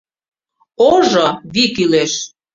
Ожо, 0.91 1.27
вий 1.53 1.69
кӱлеш! 1.75 2.11